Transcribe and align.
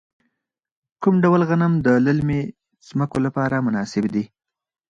کوم 1.01 1.15
ډول 1.23 1.41
غنم 1.49 1.73
د 1.85 1.87
للمي 2.05 2.41
ځمکو 2.87 3.17
لپاره 3.25 3.63
مناسب 3.67 4.03
دي؟ 4.13 4.23